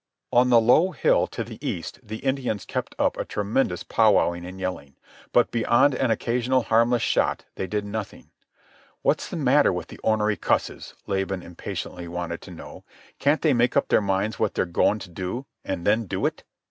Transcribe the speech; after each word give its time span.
On 0.33 0.49
the 0.49 0.59
low 0.59 0.89
hill 0.89 1.27
to 1.27 1.43
the 1.43 1.59
east 1.63 1.99
the 2.01 2.25
Indians 2.25 2.65
kept 2.65 2.95
up 2.97 3.17
a 3.17 3.23
tremendous 3.23 3.83
powwowing 3.83 4.47
and 4.47 4.59
yelling. 4.59 4.95
But 5.31 5.51
beyond 5.51 5.93
an 5.93 6.09
occasional 6.09 6.63
harmless 6.63 7.03
shot 7.03 7.45
they 7.53 7.67
did 7.67 7.85
nothing. 7.85 8.31
"What's 9.03 9.29
the 9.29 9.37
matter 9.37 9.71
with 9.71 9.89
the 9.89 9.99
ornery 9.99 10.37
cusses?" 10.37 10.95
Laban 11.05 11.43
impatiently 11.43 12.07
wanted 12.07 12.41
to 12.41 12.49
know. 12.51 12.83
"Can't 13.19 13.43
they 13.43 13.53
make 13.53 13.77
up 13.77 13.89
their 13.89 14.01
minds 14.01 14.39
what 14.39 14.55
they're 14.55 14.65
goin' 14.65 14.97
to 14.97 15.09
do, 15.11 15.45
an' 15.63 15.83
then 15.83 16.07
do 16.07 16.25
it?" 16.25 16.43